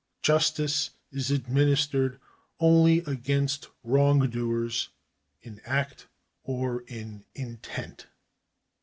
Justice 0.23 0.89
is 1.11 1.29
administered 1.29 2.19
only 2.59 3.01
against 3.05 3.69
wrongdoers, 3.83 4.89
in 5.43 5.61
act 5.63 6.07
or 6.43 6.81
in 6.87 7.23
intent. 7.35 8.07